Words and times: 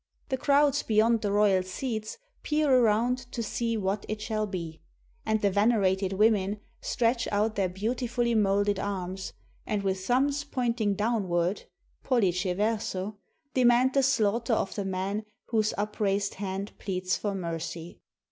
The 0.29 0.37
crowds 0.37 0.81
beyond 0.81 1.21
the 1.21 1.31
royal 1.31 1.61
seats 1.61 2.17
peer 2.41 2.73
around 2.73 3.17
to 3.33 3.43
see 3.43 3.77
what 3.77 4.03
it 4.09 4.19
shall 4.19 4.47
be. 4.47 4.81
And 5.27 5.39
the 5.43 5.51
venerated 5.51 6.13
women 6.13 6.59
stretch 6.79 7.27
out 7.31 7.53
their 7.53 7.69
beauti 7.69 8.09
fully 8.09 8.33
moulded 8.33 8.79
arms, 8.79 9.33
and 9.63 9.83
with 9.83 10.03
thumbs 10.03 10.43
pointing 10.43 10.95
down 10.95 11.27
ward 11.27 11.65
(pollice 12.03 12.41
verso), 12.41 13.19
demand 13.53 13.93
the 13.93 14.01
slaughter 14.01 14.53
of 14.53 14.73
the 14.73 14.85
man 14.85 15.23
whose 15.49 15.71
upraised 15.77 16.33
hand 16.33 16.71
pleads 16.79 17.15
for 17.15 17.35
mercy. 17.35 17.99